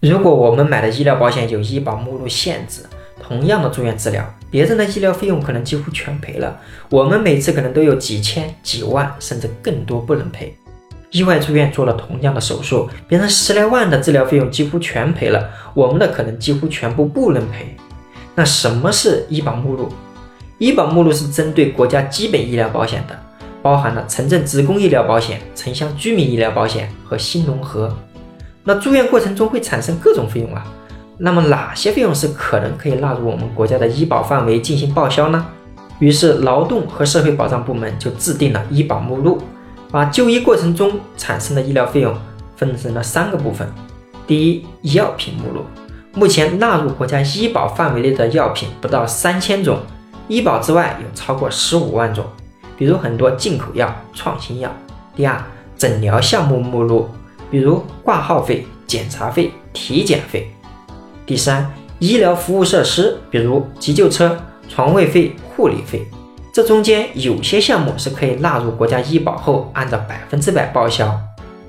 [0.00, 2.80] 如果我们买的医疗保险有医保目录限制，
[3.22, 10.56] 同样的住院治疗，别人的医疗费用可能几乎全赔了，我们每次可能都有几千、几万，甚至更多不能赔。
[11.10, 17.76] 意外住院做了同样的手术，别人十来万的治疗费用几乎全赔了，我们的可能几乎全部不能赔。
[18.34, 19.90] 那什么是医保目录？
[20.56, 23.18] 医保目录是针对国家基本医疗保险的，
[23.60, 27.94] 包含了城镇职工医疗保险、城乡居民医疗保险和新农合。
[28.64, 30.64] 那住院过程中会产生各种费用啊，
[31.18, 35.46] 那么哪些费用是可能可以纳入我们国家的医保范围进行报销呢？
[35.98, 39.38] 于是劳动和社会保障部门就制定了医保目录，
[39.90, 42.14] 把就医过程中产生的医疗费用
[42.56, 43.66] 分成了三个部分。
[44.26, 44.50] 第
[44.82, 45.64] 一，药品目录，
[46.14, 49.78] 目前纳入国家医保范围内的药品不到三千种，
[50.28, 52.24] 医保之外有超过十五万种，
[52.76, 54.70] 比如很多进口药、创新药。
[55.16, 55.42] 第二，
[55.76, 57.08] 诊疗项目目录。
[57.50, 60.50] 比如挂号费、检查费、体检费。
[61.26, 64.36] 第三，医疗服务设施，比如急救车、
[64.68, 66.06] 床位费、护理费。
[66.52, 71.16] 这中间有些项目是可以纳入国家医保后按照百分之百报销，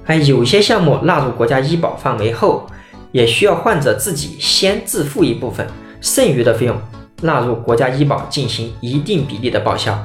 [0.06, 2.66] 而有些项目纳入国家医保范围后，
[3.12, 5.68] 也需要患者自己先自付一部分，
[6.02, 6.76] 剩余的费用
[7.22, 9.98] 纳入国家医保进行一定比例的报销。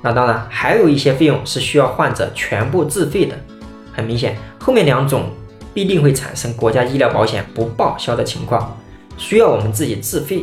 [0.00, 3.36] 那当然，还有一些费用是需要患者全部自费的。
[3.92, 5.24] 很明显，后面两种
[5.74, 8.74] 必定会产生国家医疗保险不报销的情况，
[9.18, 10.42] 需要我们自己自费。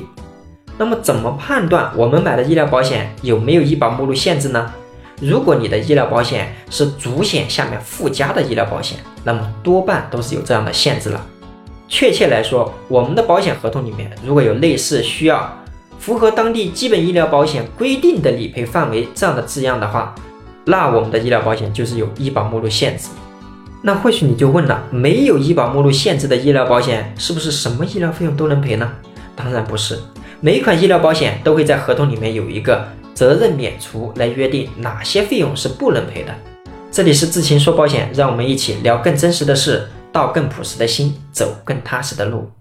[0.78, 4.72] 那么，怎么判断我们买的医疗保险有没有医保目录限制呢？
[5.20, 11.26] 如果你的医疗保险是主险下面附加的医疗保险，那么多半都是有这样的限制了。
[11.90, 15.52] 确切来说，我们的保险合同里面如果有类似需要
[15.98, 20.14] 符合当地基本医疗保险规定的理赔范围这样的字样的话，
[20.66, 23.08] 那我们的医疗保险就是有医保目录限制。
[23.84, 28.92] 那或许你就问了，没有医保目录限制的医疗保险，是不是什么医疗费用都能赔呢？
[29.36, 29.98] 当然不是，
[30.40, 36.32] 每一款医疗保险都会在合同里面有一个责任免除来约定哪些费用是不能赔的。
[36.92, 42.52] 这里是智勤说保险，让我们一起聊更真实的事，道更朴实的心，走更踏实的路。